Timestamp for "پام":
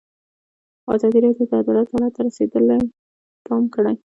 3.47-3.63